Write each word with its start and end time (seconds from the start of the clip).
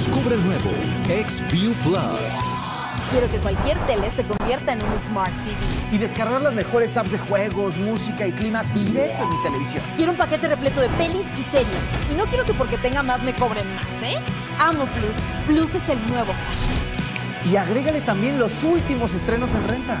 Descubre 0.00 0.34
el 0.34 0.42
nuevo 0.46 0.70
XView 1.04 1.74
Plus. 1.82 1.98
Quiero 3.10 3.30
que 3.30 3.36
cualquier 3.36 3.78
tele 3.80 4.10
se 4.10 4.24
convierta 4.24 4.72
en 4.72 4.82
un 4.82 4.98
Smart 5.06 5.30
TV. 5.44 5.54
Y 5.94 5.98
descargar 5.98 6.40
las 6.40 6.54
mejores 6.54 6.96
apps 6.96 7.12
de 7.12 7.18
juegos, 7.18 7.76
música 7.76 8.26
y 8.26 8.32
clima 8.32 8.64
directo 8.72 9.22
en 9.22 9.28
mi 9.28 9.42
televisión. 9.42 9.84
Quiero 9.96 10.12
un 10.12 10.16
paquete 10.16 10.48
repleto 10.48 10.80
de 10.80 10.88
pelis 10.88 11.26
y 11.38 11.42
series. 11.42 11.84
Y 12.10 12.14
no 12.14 12.24
quiero 12.24 12.46
que 12.46 12.54
porque 12.54 12.78
tenga 12.78 13.02
más 13.02 13.22
me 13.22 13.34
cobren 13.34 13.66
más, 13.74 13.84
¿eh? 14.02 14.16
Amo 14.58 14.86
Plus. 14.86 15.16
Plus 15.46 15.74
es 15.74 15.86
el 15.90 15.98
nuevo 16.06 16.32
fashion. 16.32 17.52
Y 17.52 17.56
agrégale 17.56 18.00
también 18.00 18.38
los 18.38 18.64
últimos 18.64 19.12
estrenos 19.12 19.54
en 19.54 19.68
renta. 19.68 20.00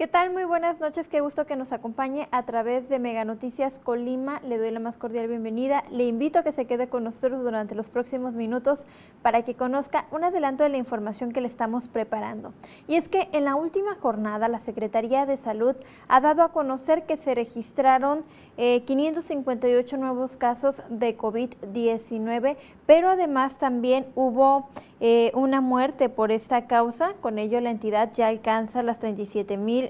¿Qué 0.00 0.08
tal? 0.08 0.32
Muy 0.32 0.44
buenas 0.44 0.80
noches. 0.80 1.08
Qué 1.08 1.20
gusto 1.20 1.44
que 1.44 1.56
nos 1.56 1.72
acompañe 1.72 2.26
a 2.30 2.46
través 2.46 2.88
de 2.88 2.98
Mega 2.98 3.26
Noticias 3.26 3.78
Colima. 3.78 4.40
Le 4.48 4.56
doy 4.56 4.70
la 4.70 4.80
más 4.80 4.96
cordial 4.96 5.28
bienvenida. 5.28 5.84
Le 5.90 6.06
invito 6.06 6.38
a 6.38 6.42
que 6.42 6.52
se 6.52 6.64
quede 6.64 6.88
con 6.88 7.04
nosotros 7.04 7.42
durante 7.42 7.74
los 7.74 7.90
próximos 7.90 8.32
minutos 8.32 8.86
para 9.20 9.42
que 9.42 9.56
conozca 9.56 10.06
un 10.10 10.24
adelanto 10.24 10.64
de 10.64 10.70
la 10.70 10.78
información 10.78 11.32
que 11.32 11.42
le 11.42 11.48
estamos 11.48 11.88
preparando. 11.88 12.54
Y 12.88 12.94
es 12.94 13.10
que 13.10 13.28
en 13.32 13.44
la 13.44 13.56
última 13.56 13.94
jornada 13.94 14.48
la 14.48 14.60
Secretaría 14.60 15.26
de 15.26 15.36
Salud 15.36 15.76
ha 16.08 16.22
dado 16.22 16.44
a 16.44 16.52
conocer 16.52 17.04
que 17.04 17.18
se 17.18 17.34
registraron 17.34 18.24
558 18.56 19.96
eh, 19.96 19.98
nuevos 19.98 20.38
casos 20.38 20.82
de 20.88 21.16
COVID-19, 21.16 22.56
pero 22.86 23.10
además 23.10 23.58
también 23.58 24.06
hubo 24.14 24.70
eh, 25.00 25.30
una 25.34 25.62
muerte 25.62 26.10
por 26.10 26.30
esta 26.30 26.66
causa. 26.66 27.14
Con 27.22 27.38
ello 27.38 27.60
la 27.60 27.70
entidad 27.70 28.10
ya 28.12 28.28
alcanza 28.28 28.82
las 28.82 28.98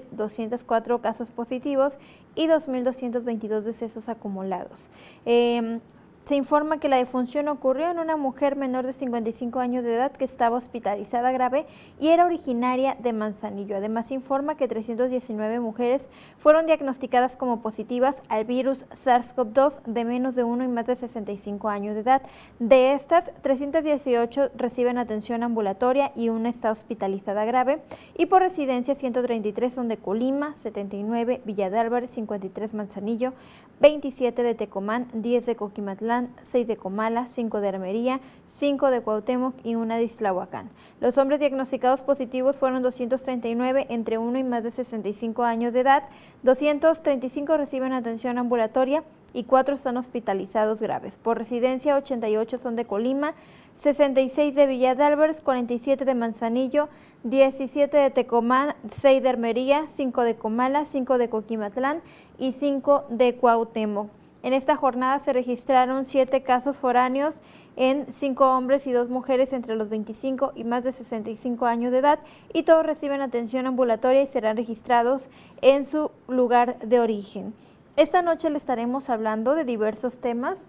37.204 0.09 1.01
casos 1.01 1.31
positivos 1.31 1.99
y 2.35 2.47
2.222 2.47 3.61
decesos 3.61 4.09
acumulados. 4.09 4.89
Em, 5.25 5.79
se 6.23 6.35
informa 6.35 6.79
que 6.79 6.89
la 6.89 6.97
defunción 6.97 7.47
ocurrió 7.47 7.89
en 7.89 7.99
una 7.99 8.15
mujer 8.15 8.55
menor 8.55 8.85
de 8.85 8.93
55 8.93 9.59
años 9.59 9.83
de 9.83 9.95
edad 9.95 10.11
que 10.11 10.25
estaba 10.25 10.57
hospitalizada 10.57 11.31
grave 11.31 11.65
y 11.99 12.09
era 12.09 12.25
originaria 12.25 12.95
de 12.99 13.11
Manzanillo. 13.13 13.77
Además, 13.77 14.11
informa 14.11 14.55
que 14.55 14.67
319 14.67 15.59
mujeres 15.59 16.09
fueron 16.37 16.65
diagnosticadas 16.67 17.35
como 17.35 17.61
positivas 17.61 18.21
al 18.29 18.45
virus 18.45 18.85
SARS-CoV-2 18.89 19.81
de 19.85 20.05
menos 20.05 20.35
de 20.35 20.43
1 20.43 20.63
y 20.63 20.67
más 20.67 20.85
de 20.85 20.95
65 20.95 21.69
años 21.69 21.95
de 21.95 22.01
edad. 22.01 22.21
De 22.59 22.93
estas, 22.93 23.31
318 23.41 24.51
reciben 24.55 24.97
atención 24.97 25.43
ambulatoria 25.43 26.11
y 26.15 26.29
una 26.29 26.49
está 26.49 26.71
hospitalizada 26.71 27.45
grave. 27.45 27.81
Y 28.17 28.27
por 28.27 28.41
residencia, 28.41 28.95
133 28.95 29.73
son 29.73 29.87
de 29.87 29.97
Colima, 29.97 30.55
79 30.55 31.41
Villa 31.45 31.69
de 31.69 31.79
Álvarez, 31.79 32.11
53 32.11 32.73
Manzanillo, 32.73 33.33
27 33.79 34.43
de 34.43 34.53
Tecomán, 34.53 35.07
10 35.13 35.45
de 35.45 35.55
Coquimatlán, 35.55 36.20
6 36.43 36.67
de 36.67 36.77
Comala, 36.77 37.25
5 37.25 37.61
de 37.61 37.69
Armería, 37.69 38.19
5 38.45 38.91
de 38.91 39.01
Cuauhtémoc 39.01 39.55
y 39.63 39.75
una 39.75 39.97
de 39.97 40.03
Islahuacán. 40.03 40.69
Los 40.99 41.17
hombres 41.17 41.39
diagnosticados 41.39 42.01
positivos 42.01 42.57
fueron 42.57 42.81
239 42.81 43.87
entre 43.89 44.17
1 44.17 44.39
y 44.39 44.43
más 44.43 44.63
de 44.63 44.71
65 44.71 45.43
años 45.43 45.73
de 45.73 45.81
edad, 45.81 46.03
235 46.43 47.57
reciben 47.57 47.93
atención 47.93 48.37
ambulatoria 48.37 49.03
y 49.33 49.43
4 49.43 49.75
están 49.75 49.97
hospitalizados 49.97 50.81
graves. 50.81 51.17
Por 51.17 51.37
residencia, 51.37 51.95
88 51.95 52.57
son 52.57 52.75
de 52.75 52.85
Colima, 52.85 53.33
66 53.75 54.53
de 54.55 54.67
Villa 54.67 54.95
de 54.95 55.03
Álvarez, 55.03 55.41
47 55.41 56.05
de 56.05 56.15
Manzanillo, 56.15 56.89
17 57.23 57.95
de 57.95 58.09
Tecomán, 58.09 58.75
6 58.87 59.23
de 59.23 59.29
Armería, 59.29 59.87
5 59.87 60.23
de 60.23 60.35
Comala, 60.35 60.85
5 60.85 61.17
de 61.17 61.29
Coquimatlán 61.29 62.01
y 62.37 62.51
5 62.51 63.05
de 63.09 63.35
Cuauhtémoc. 63.35 64.20
En 64.43 64.53
esta 64.53 64.75
jornada 64.75 65.19
se 65.19 65.33
registraron 65.33 66.03
siete 66.03 66.41
casos 66.41 66.75
foráneos 66.77 67.41
en 67.75 68.11
cinco 68.11 68.55
hombres 68.55 68.87
y 68.87 68.91
dos 68.91 69.07
mujeres 69.07 69.53
entre 69.53 69.75
los 69.75 69.89
25 69.89 70.53
y 70.55 70.63
más 70.63 70.83
de 70.83 70.91
65 70.91 71.65
años 71.67 71.91
de 71.91 71.99
edad 71.99 72.19
y 72.51 72.63
todos 72.63 72.85
reciben 72.85 73.21
atención 73.21 73.67
ambulatoria 73.67 74.23
y 74.23 74.27
serán 74.27 74.57
registrados 74.57 75.29
en 75.61 75.85
su 75.85 76.09
lugar 76.27 76.79
de 76.79 76.99
origen. 76.99 77.53
Esta 77.97 78.21
noche 78.21 78.49
le 78.49 78.57
estaremos 78.57 79.09
hablando 79.09 79.53
de 79.53 79.63
diversos 79.63 80.19
temas, 80.19 80.65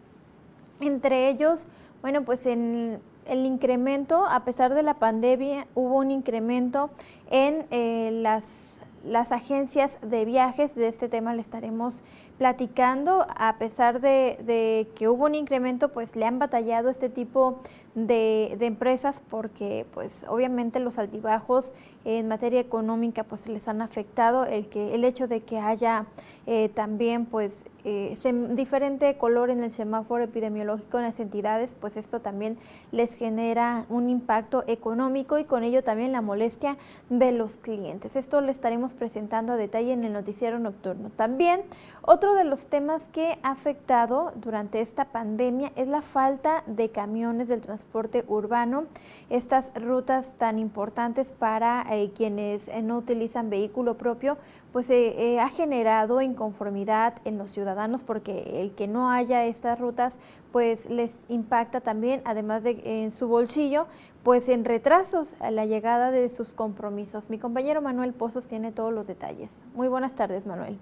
entre 0.81 1.29
ellos, 1.29 1.67
bueno, 2.03 2.25
pues 2.25 2.47
en 2.47 3.01
el 3.27 3.47
incremento, 3.47 4.27
a 4.27 4.45
pesar 4.45 4.75
de 4.75 4.83
la 4.83 4.95
pandemia, 4.95 5.67
hubo 5.75 5.97
un 5.97 6.11
incremento 6.11 6.91
en 7.31 7.67
eh, 7.71 8.11
las 8.13 8.72
las 9.05 9.33
agencias 9.33 9.99
de 10.03 10.25
viajes, 10.25 10.75
de 10.75 10.89
este 10.89 11.09
tema 11.09 11.35
le 11.35 11.43
estaremos 11.43 12.03
platicando, 12.39 13.27
a 13.37 13.57
pesar 13.59 14.01
de, 14.01 14.89
que 14.95 15.09
hubo 15.09 15.27
un 15.27 15.35
incremento, 15.35 15.91
pues 15.91 16.17
le 16.17 16.25
han 16.25 16.39
batallado 16.39 16.89
este 16.89 17.09
tipo 17.09 17.61
de, 17.95 18.57
empresas 18.61 19.23
porque 19.29 19.87
pues 19.93 20.25
obviamente 20.29 20.81
los 20.81 20.99
altibajos 20.99 21.73
en 22.05 22.29
materia 22.29 22.61
económica 22.61 23.25
pues 23.25 23.49
les 23.49 23.69
han 23.69 23.83
afectado. 23.83 24.45
El 24.45 24.69
que 24.69 24.95
el 24.95 25.05
hecho 25.05 25.29
de 25.29 25.41
que 25.41 25.59
haya 25.59 26.07
eh, 26.47 26.69
también 26.69 27.27
pues 27.27 27.65
eh, 27.85 28.17
diferente 28.51 29.17
color 29.19 29.51
en 29.51 29.65
el 29.65 29.73
semáforo 29.73 30.23
epidemiológico 30.23 30.99
en 30.99 31.05
las 31.05 31.19
entidades 31.19 31.75
pues 31.81 31.97
esto 31.97 32.21
también 32.21 32.57
les 32.93 33.15
genera 33.15 33.87
un 33.89 34.09
impacto 34.09 34.63
económico 34.69 35.37
y 35.37 35.45
con 35.45 35.65
ello 35.65 35.83
también 35.83 36.13
la 36.13 36.21
molestia 36.21 36.77
de 37.11 37.33
los 37.33 37.57
clientes. 37.57 38.15
Esto 38.15 38.41
le 38.41 38.53
estaremos 38.53 38.95
presentando 38.95 39.55
a 39.55 39.57
detalle 39.57 39.93
en 39.93 40.05
el 40.05 40.13
noticiero 40.13 40.61
nocturno. 40.61 41.11
También 41.17 41.63
otro 42.03 42.35
de 42.35 42.45
los 42.45 42.67
temas 42.67 43.09
que 43.09 43.37
ha 43.43 43.51
afectado 43.51 44.33
durante 44.37 44.81
esta 44.81 45.07
pandemia 45.07 45.73
es 45.75 45.89
la 45.89 46.03
falta 46.03 46.63
de 46.67 46.91
camiones 46.91 47.49
del 47.49 47.61
transporte 47.61 48.25
urbano, 48.29 48.85
estas 49.29 49.73
rutas 49.75 50.37
tan 50.39 50.61
importantes 50.61 51.33
para 51.33 51.85
eh, 51.91 52.13
quienes 52.15 52.69
eh, 52.69 52.81
no 52.81 52.97
utilizan 52.97 53.51
vehículo 53.51 53.99
propio, 53.99 54.39
pues 54.73 54.91
ha 54.91 55.49
generado 55.51 56.23
inconformidad 56.23 57.15
en 57.27 57.37
los 57.37 57.51
ciudadanos 57.51 57.72
porque 58.05 58.63
el 58.63 58.75
que 58.75 58.89
no 58.89 59.11
haya 59.11 59.45
estas 59.45 59.79
rutas 59.79 60.21
pues 60.53 60.89
les 60.91 61.25
impacta 61.29 61.81
también, 61.81 62.23
además 62.25 62.63
de 62.63 62.81
en 62.85 63.13
su 63.13 63.29
bolsillo, 63.29 63.87
pues 64.23 64.49
en 64.49 64.65
retrasos 64.65 65.37
a 65.41 65.51
la 65.51 65.67
llegada 65.67 66.11
de 66.11 66.29
sus 66.31 66.53
compromisos. 66.53 67.31
Mi 67.31 67.39
compañero 67.39 67.83
Manuel 67.83 68.13
Pozos 68.13 68.47
tiene 68.47 68.73
todos 68.73 68.93
los 68.93 69.07
detalles. 69.07 69.65
Muy 69.75 69.89
buenas 69.89 70.15
tardes, 70.15 70.47
Manuel. 70.47 70.77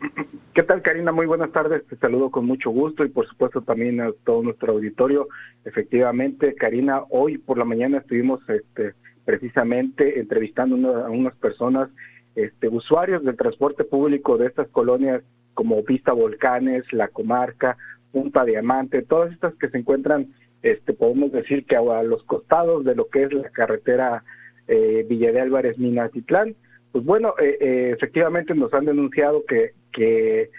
¿Qué 0.54 0.62
tal, 0.62 0.82
Karina? 0.82 1.12
Muy 1.12 1.26
buenas 1.26 1.52
tardes. 1.52 1.86
Te 1.86 1.96
saludo 1.96 2.30
con 2.30 2.46
mucho 2.46 2.70
gusto 2.70 3.04
y 3.04 3.08
por 3.08 3.28
supuesto 3.28 3.62
también 3.62 4.00
a 4.00 4.10
todo 4.24 4.42
nuestro 4.42 4.72
auditorio. 4.72 5.28
Efectivamente, 5.64 6.54
Karina, 6.54 7.02
hoy 7.10 7.38
por 7.38 7.58
la 7.58 7.64
mañana 7.64 7.98
estuvimos 7.98 8.40
este, 8.48 8.94
precisamente 9.24 10.18
entrevistando 10.18 11.04
a 11.04 11.10
unas 11.10 11.34
personas, 11.36 11.90
este, 12.34 12.68
usuarios 12.68 13.22
del 13.24 13.36
transporte 13.36 13.84
público 13.84 14.38
de 14.38 14.46
estas 14.46 14.68
colonias 14.68 15.22
como 15.60 15.82
Vista 15.82 16.14
Volcanes, 16.14 16.90
La 16.90 17.08
Comarca, 17.08 17.76
Punta 18.12 18.46
Diamante, 18.46 19.02
todas 19.02 19.30
estas 19.30 19.52
que 19.56 19.68
se 19.68 19.76
encuentran, 19.76 20.28
este, 20.62 20.94
podemos 20.94 21.32
decir 21.32 21.66
que 21.66 21.76
a, 21.76 22.02
los 22.02 22.22
costados 22.24 22.82
de 22.84 22.94
lo 22.94 23.08
que 23.08 23.24
es 23.24 23.32
la 23.34 23.50
carretera 23.50 24.24
eh, 24.68 25.04
Villa 25.06 25.32
de 25.32 25.40
Álvarez 25.40 25.76
Minatitlán 25.78 26.54
pues 26.92 27.04
bueno, 27.04 27.34
eh, 27.40 27.56
eh, 27.60 27.90
efectivamente 27.94 28.54
nos 28.54 28.72
han 28.74 28.84
denunciado 28.84 29.44
que, 29.46 30.50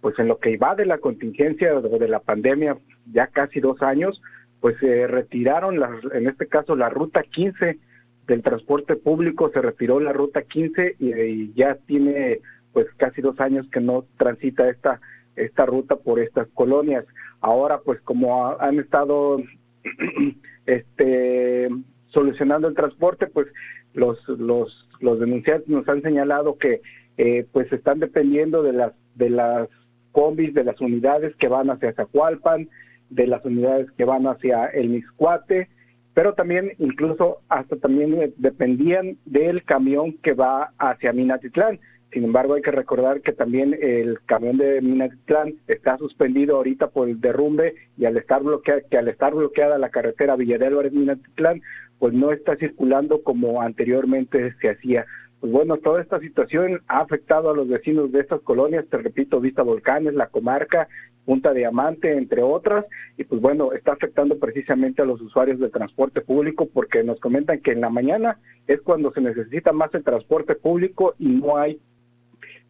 pues 0.00 0.18
en 0.18 0.28
lo 0.28 0.38
que 0.38 0.50
iba 0.50 0.74
de 0.74 0.86
la 0.86 0.98
contingencia 0.98 1.74
o 1.76 1.98
de 1.98 2.08
la 2.08 2.20
pandemia, 2.20 2.76
ya 3.12 3.28
casi 3.28 3.60
dos 3.60 3.80
años, 3.82 4.20
pues 4.60 4.76
se 4.80 5.06
retiraron, 5.06 5.80
las, 5.80 5.90
en 6.12 6.28
este 6.28 6.46
caso, 6.46 6.76
la 6.76 6.90
ruta 6.90 7.22
15 7.22 7.78
del 8.26 8.42
transporte 8.42 8.96
público, 8.96 9.50
se 9.50 9.62
retiró 9.62 9.98
la 10.00 10.12
ruta 10.12 10.42
15 10.42 10.96
y, 10.98 11.52
ya 11.54 11.76
tiene 11.86 12.40
pues 12.72 12.86
casi 12.96 13.20
dos 13.20 13.38
años 13.40 13.66
que 13.70 13.80
no 13.80 14.04
transita 14.16 14.68
esta, 14.68 15.00
esta 15.36 15.66
ruta 15.66 15.96
por 15.96 16.20
estas 16.20 16.48
colonias. 16.54 17.04
Ahora 17.40 17.80
pues 17.84 18.00
como 18.02 18.58
han 18.60 18.78
estado 18.78 19.40
este 20.66 21.68
solucionando 22.08 22.68
el 22.68 22.74
transporte, 22.74 23.26
pues 23.26 23.46
los, 23.94 24.18
los 24.28 24.88
los 25.00 25.20
denunciantes 25.20 25.68
nos 25.68 25.88
han 25.88 26.02
señalado 26.02 26.58
que 26.58 26.80
eh, 27.16 27.46
pues 27.52 27.72
están 27.72 28.00
dependiendo 28.00 28.62
de 28.62 28.72
las 28.72 28.92
de 29.14 29.30
las 29.30 29.68
combis, 30.12 30.54
de 30.54 30.64
las 30.64 30.80
unidades 30.80 31.34
que 31.36 31.48
van 31.48 31.70
hacia 31.70 31.92
Zacualpan, 31.92 32.68
de 33.10 33.26
las 33.26 33.44
unidades 33.44 33.90
que 33.92 34.04
van 34.04 34.26
hacia 34.26 34.66
el 34.66 34.88
Mixcuate, 34.88 35.68
pero 36.14 36.34
también 36.34 36.72
incluso 36.78 37.38
hasta 37.48 37.76
también 37.76 38.34
dependían 38.36 39.18
del 39.24 39.64
camión 39.64 40.14
que 40.22 40.32
va 40.32 40.72
hacia 40.78 41.12
Minatitlán. 41.12 41.78
Sin 42.12 42.24
embargo, 42.24 42.54
hay 42.54 42.62
que 42.62 42.70
recordar 42.70 43.20
que 43.20 43.32
también 43.32 43.76
el 43.80 44.20
camión 44.24 44.56
de 44.56 44.80
Minatitlán 44.80 45.54
está 45.66 45.98
suspendido 45.98 46.56
ahorita 46.56 46.88
por 46.88 47.08
el 47.08 47.20
derrumbe 47.20 47.74
y 47.98 48.06
al 48.06 48.16
estar 48.16 48.42
bloqueada, 48.42 48.80
que 48.90 48.96
al 48.96 49.08
estar 49.08 49.34
bloqueada 49.34 49.76
la 49.78 49.90
carretera 49.90 50.36
Villa 50.36 50.56
de 50.56 50.66
Álvarez 50.66 50.92
Minatitlán, 50.92 51.60
pues 51.98 52.14
no 52.14 52.32
está 52.32 52.56
circulando 52.56 53.22
como 53.22 53.60
anteriormente 53.60 54.54
se 54.60 54.70
hacía. 54.70 55.04
Pues 55.40 55.52
bueno, 55.52 55.76
toda 55.76 56.00
esta 56.00 56.18
situación 56.18 56.80
ha 56.88 57.00
afectado 57.00 57.50
a 57.50 57.54
los 57.54 57.68
vecinos 57.68 58.10
de 58.10 58.20
estas 58.20 58.40
colonias, 58.40 58.86
te 58.88 58.96
repito, 58.96 59.40
Vista 59.40 59.62
Volcanes, 59.62 60.14
la 60.14 60.26
comarca, 60.26 60.88
Punta 61.24 61.52
Diamante, 61.52 62.16
entre 62.16 62.42
otras, 62.42 62.86
y 63.18 63.24
pues 63.24 63.40
bueno, 63.40 63.72
está 63.72 63.92
afectando 63.92 64.38
precisamente 64.38 65.02
a 65.02 65.04
los 65.04 65.20
usuarios 65.20 65.60
del 65.60 65.70
transporte 65.70 66.22
público 66.22 66.66
porque 66.72 67.04
nos 67.04 67.20
comentan 67.20 67.60
que 67.60 67.72
en 67.72 67.82
la 67.82 67.90
mañana 67.90 68.38
es 68.66 68.80
cuando 68.80 69.12
se 69.12 69.20
necesita 69.20 69.72
más 69.72 69.94
el 69.94 70.02
transporte 70.02 70.54
público 70.54 71.14
y 71.18 71.28
no 71.28 71.58
hay 71.58 71.78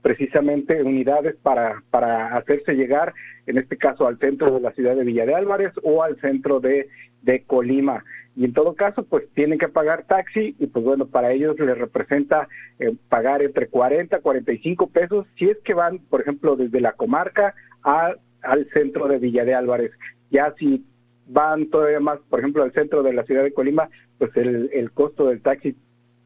precisamente 0.02 0.82
unidades 0.82 1.36
para, 1.42 1.82
para 1.90 2.36
hacerse 2.36 2.74
llegar, 2.74 3.14
en 3.46 3.58
este 3.58 3.76
caso 3.76 4.06
al 4.06 4.18
centro 4.18 4.54
de 4.54 4.60
la 4.60 4.72
ciudad 4.72 4.96
de 4.96 5.04
Villa 5.04 5.26
de 5.26 5.34
Álvarez 5.34 5.72
o 5.82 6.02
al 6.02 6.20
centro 6.20 6.60
de, 6.60 6.88
de 7.22 7.42
Colima. 7.44 8.04
Y 8.36 8.44
en 8.44 8.52
todo 8.52 8.74
caso, 8.74 9.04
pues 9.04 9.24
tienen 9.34 9.58
que 9.58 9.68
pagar 9.68 10.04
taxi 10.04 10.54
y 10.58 10.66
pues 10.68 10.84
bueno, 10.84 11.06
para 11.06 11.32
ellos 11.32 11.58
les 11.58 11.76
representa 11.76 12.48
eh, 12.78 12.94
pagar 13.08 13.42
entre 13.42 13.66
40 13.66 14.20
45 14.20 14.90
pesos 14.90 15.26
si 15.36 15.50
es 15.50 15.58
que 15.64 15.74
van, 15.74 15.98
por 15.98 16.20
ejemplo, 16.20 16.54
desde 16.54 16.80
la 16.80 16.92
comarca 16.92 17.54
a, 17.82 18.14
al 18.42 18.68
centro 18.72 19.08
de 19.08 19.18
Villa 19.18 19.44
de 19.44 19.54
Álvarez. 19.54 19.90
Ya 20.30 20.54
si 20.56 20.84
van 21.26 21.68
todavía 21.68 21.98
más, 21.98 22.20
por 22.30 22.38
ejemplo, 22.38 22.62
al 22.62 22.72
centro 22.72 23.02
de 23.02 23.12
la 23.12 23.24
ciudad 23.24 23.42
de 23.42 23.52
Colima, 23.52 23.88
pues 24.18 24.30
el, 24.36 24.70
el 24.72 24.92
costo 24.92 25.26
del 25.26 25.42
taxi 25.42 25.76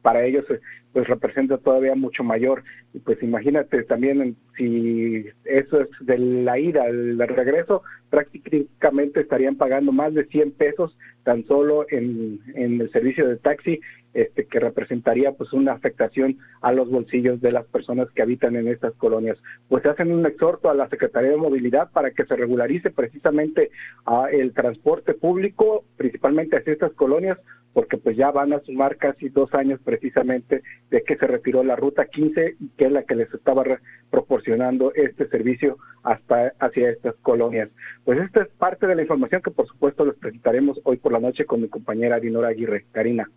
para 0.03 0.23
ellos 0.23 0.45
pues 0.91 1.07
representa 1.07 1.57
todavía 1.57 1.95
mucho 1.95 2.23
mayor. 2.23 2.63
Y 2.93 2.99
pues 2.99 3.21
imagínate 3.23 3.83
también 3.83 4.35
si 4.55 5.25
eso 5.45 5.81
es 5.81 5.89
de 6.01 6.19
la 6.19 6.59
ida, 6.59 6.85
el 6.85 7.17
regreso, 7.17 7.81
prácticamente 8.11 9.21
estarían 9.21 9.55
pagando 9.55 9.91
más 9.91 10.13
de 10.13 10.25
100 10.25 10.51
pesos 10.51 10.95
tan 11.23 11.45
solo 11.47 11.87
en, 11.89 12.39
en 12.53 12.79
el 12.79 12.91
servicio 12.91 13.27
de 13.27 13.37
taxi, 13.37 13.79
este 14.13 14.45
que 14.45 14.59
representaría 14.59 15.31
pues 15.31 15.51
una 15.53 15.73
afectación 15.73 16.37
a 16.61 16.71
los 16.71 16.89
bolsillos 16.89 17.41
de 17.41 17.51
las 17.51 17.65
personas 17.65 18.07
que 18.11 18.21
habitan 18.21 18.55
en 18.55 18.67
estas 18.67 18.93
colonias. 18.93 19.37
Pues 19.67 19.85
hacen 19.85 20.11
un 20.11 20.25
exhorto 20.25 20.69
a 20.69 20.75
la 20.75 20.89
Secretaría 20.89 21.31
de 21.31 21.37
Movilidad 21.37 21.89
para 21.91 22.11
que 22.11 22.25
se 22.25 22.35
regularice 22.35 22.91
precisamente 22.91 23.71
a 24.05 24.27
el 24.31 24.53
transporte 24.53 25.15
público, 25.15 25.83
principalmente 25.97 26.57
hacia 26.57 26.73
estas 26.73 26.93
colonias, 26.93 27.39
porque 27.73 27.97
pues 27.97 28.15
ya 28.15 28.31
van 28.31 28.53
a 28.53 28.61
sumar 28.61 28.97
casi 28.97 29.29
dos 29.29 29.53
años 29.53 29.79
precisamente 29.83 30.61
de 30.89 31.03
que 31.03 31.17
se 31.17 31.27
retiró 31.27 31.63
la 31.63 31.75
ruta 31.75 32.05
15 32.05 32.55
y 32.59 32.69
que 32.69 32.85
es 32.85 32.91
la 32.91 33.03
que 33.03 33.15
les 33.15 33.33
estaba 33.33 33.63
proporcionando 34.09 34.93
este 34.93 35.27
servicio 35.27 35.77
hasta 36.03 36.53
hacia 36.59 36.91
estas 36.91 37.15
colonias. 37.21 37.69
Pues 38.05 38.19
esta 38.19 38.43
es 38.43 38.49
parte 38.49 38.87
de 38.87 38.95
la 38.95 39.01
información 39.01 39.41
que 39.41 39.51
por 39.51 39.67
supuesto 39.67 40.05
les 40.05 40.15
presentaremos 40.15 40.79
hoy 40.83 40.97
por 40.97 41.11
la 41.11 41.19
noche 41.19 41.45
con 41.45 41.61
mi 41.61 41.67
compañera 41.67 42.19
Dinora 42.19 42.49
Aguirre. 42.49 42.85
Karina. 42.91 43.29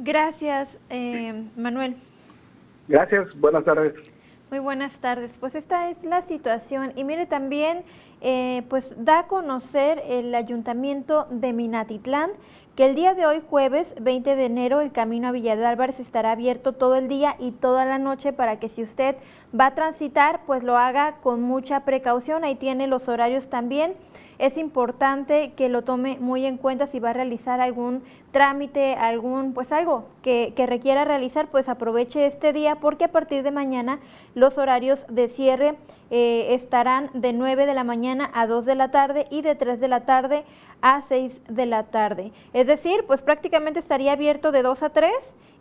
Gracias, 0.00 0.78
eh, 0.90 1.44
Manuel. 1.56 1.94
Gracias, 2.88 3.28
buenas 3.38 3.64
tardes. 3.64 3.94
Muy 4.50 4.58
buenas 4.58 5.00
tardes. 5.00 5.36
Pues 5.38 5.54
esta 5.54 5.90
es 5.90 6.04
la 6.04 6.22
situación. 6.22 6.92
Y 6.96 7.04
mire 7.04 7.26
también, 7.26 7.82
eh, 8.20 8.62
pues 8.68 8.94
da 8.96 9.20
a 9.20 9.26
conocer 9.26 10.00
el 10.06 10.34
ayuntamiento 10.34 11.26
de 11.30 11.52
Minatitlán 11.52 12.30
que 12.74 12.86
el 12.86 12.96
día 12.96 13.14
de 13.14 13.24
hoy, 13.24 13.40
jueves 13.48 13.94
20 14.00 14.34
de 14.34 14.46
enero, 14.46 14.80
el 14.80 14.90
camino 14.90 15.28
a 15.28 15.32
Villa 15.32 15.54
de 15.54 15.64
Álvarez 15.64 16.00
estará 16.00 16.32
abierto 16.32 16.72
todo 16.72 16.96
el 16.96 17.06
día 17.06 17.36
y 17.38 17.52
toda 17.52 17.84
la 17.84 17.98
noche 17.98 18.32
para 18.32 18.58
que 18.58 18.68
si 18.68 18.82
usted 18.82 19.16
va 19.58 19.66
a 19.66 19.74
transitar, 19.74 20.40
pues 20.44 20.64
lo 20.64 20.76
haga 20.76 21.18
con 21.22 21.40
mucha 21.42 21.84
precaución. 21.84 22.42
Ahí 22.42 22.56
tiene 22.56 22.88
los 22.88 23.08
horarios 23.08 23.48
también 23.48 23.94
es 24.38 24.56
importante 24.56 25.52
que 25.56 25.68
lo 25.68 25.82
tome 25.82 26.18
muy 26.20 26.44
en 26.44 26.56
cuenta 26.56 26.86
si 26.86 26.98
va 26.98 27.10
a 27.10 27.12
realizar 27.12 27.60
algún 27.60 28.02
trámite, 28.32 28.94
algún, 28.94 29.54
pues 29.54 29.70
algo 29.70 30.06
que, 30.22 30.52
requiera 30.66 31.04
realizar, 31.04 31.48
pues 31.50 31.68
aproveche 31.68 32.26
este 32.26 32.52
día 32.52 32.76
porque 32.76 33.04
a 33.04 33.12
partir 33.12 33.42
de 33.44 33.52
mañana 33.52 34.00
los 34.34 34.58
horarios 34.58 35.06
de 35.08 35.28
cierre 35.28 35.76
eh, 36.10 36.48
estarán 36.50 37.10
de 37.14 37.32
9 37.32 37.66
de 37.66 37.74
la 37.74 37.84
mañana 37.84 38.30
a 38.34 38.46
2 38.46 38.66
de 38.66 38.74
la 38.74 38.90
tarde 38.90 39.26
y 39.30 39.42
de 39.42 39.54
3 39.54 39.78
de 39.78 39.88
la 39.88 40.04
tarde 40.04 40.44
a 40.80 41.00
6 41.00 41.42
de 41.48 41.66
la 41.66 41.84
tarde. 41.84 42.32
Es 42.64 42.68
decir, 42.68 43.04
pues 43.06 43.20
prácticamente 43.20 43.78
estaría 43.78 44.12
abierto 44.12 44.50
de 44.50 44.62
2 44.62 44.84
a 44.84 44.88
3 44.88 45.12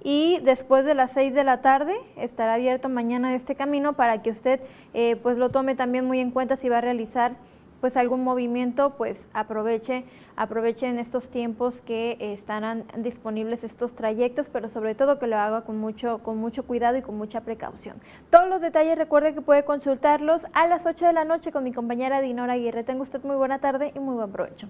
y 0.06 0.40
después 0.40 0.86
de 0.86 0.96
las 0.96 1.12
6 1.12 1.34
de 1.34 1.44
la 1.44 1.62
tarde 1.62 1.94
estará 2.16 2.54
abierto 2.54 2.88
mañana 2.88 3.36
este 3.36 3.56
camino 3.56 3.92
para 3.92 4.22
que 4.22 4.30
usted 4.30 4.62
eh, 4.94 5.18
pues 5.18 5.36
lo 5.36 5.50
tome 5.50 5.76
también 5.76 6.06
muy 6.06 6.22
en 6.22 6.32
cuenta 6.32 6.56
si 6.56 6.70
va 6.70 6.78
a 6.78 6.82
realizar 6.82 7.36
pues 7.82 7.98
algún 7.98 8.24
movimiento, 8.24 8.92
pues 8.92 9.28
aproveche, 9.34 10.06
aproveche 10.38 10.88
en 10.88 10.98
estos 10.98 11.28
tiempos 11.28 11.82
que 11.82 12.16
estarán 12.22 12.86
disponibles 13.00 13.66
estos 13.66 13.96
trayectos, 13.96 14.48
pero 14.48 14.70
sobre 14.70 14.96
todo 14.96 15.20
que 15.20 15.28
lo 15.28 15.38
haga 15.38 15.66
con 15.66 15.78
mucho, 15.80 16.20
con 16.20 16.38
mucho 16.38 16.66
cuidado 16.66 16.98
y 16.98 17.02
con 17.02 17.18
mucha 17.18 17.42
precaución. 17.42 17.98
Todos 18.30 18.48
los 18.48 18.62
detalles 18.62 18.98
recuerde 18.98 19.34
que 19.34 19.42
puede 19.42 19.66
consultarlos 19.66 20.48
a 20.54 20.68
las 20.68 20.86
8 20.86 21.06
de 21.08 21.12
la 21.12 21.26
noche 21.26 21.52
con 21.52 21.66
mi 21.66 21.74
compañera 21.74 22.22
Dinora 22.22 22.54
Aguirre. 22.54 22.86
Tenga 22.86 23.02
usted 23.02 23.22
muy 23.26 23.36
buena 23.36 23.60
tarde 23.60 23.92
y 23.94 24.00
muy 24.00 24.16
buen 24.16 24.32
provecho. 24.32 24.70